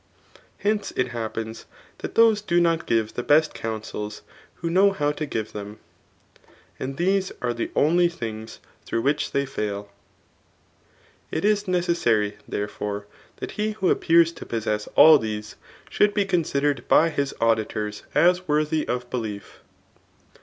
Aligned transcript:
Hende, 0.63 0.95
k 0.95 1.03
lyq^ 1.09 1.31
pens 1.35 1.65
that 1.99 2.15
diose 2.15 2.41
do 2.43 2.59
not 2.59 2.87
give 2.87 3.13
the 3.13 3.23
b^ 3.23 3.53
counsel 3.53 4.11
who 4.55 4.67
'IncMr 4.71 4.95
how 4.95 5.11
to 5.11 5.27
give 5.27 5.53
them. 5.53 5.77
And 6.79 6.97
tifese 6.97 7.31
aire 7.39 7.53
the 7.53 7.69
only 7.75 8.09
dikgfibAni^. 8.09 8.57
OH«P. 8.57 8.95
.1. 8.97 8.97
RRATOAIC. 8.97 9.03
99 9.03 9.03
which 9.03 9.31
diey 9.31 9.47
fail. 9.47 9.91
It 11.29 11.45
is 11.45 11.67
necessary, 11.67 12.37
therefore, 12.47 13.05
that 13.37 13.51
he 13.61 13.73
who 13.73 13.91
appears 13.91 14.31
to 14.31 14.45
possess 14.47 14.87
all 14.95 15.19
these, 15.19 15.55
should 15.87 16.15
be 16.15 16.25
conddered 16.25 16.87
by 16.87 17.11
his 17.11 17.35
auditors 17.39 18.01
as 18.15 18.47
worthy 18.47 18.87
of 18.87 19.07
belief. 19.11 19.59